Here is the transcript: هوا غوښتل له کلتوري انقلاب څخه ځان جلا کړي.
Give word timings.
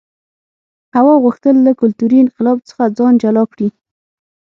هوا 0.97 1.13
غوښتل 1.23 1.55
له 1.65 1.71
کلتوري 1.81 2.17
انقلاب 2.21 2.57
څخه 2.69 2.83
ځان 2.97 3.13
جلا 3.21 3.43
کړي. 3.51 3.67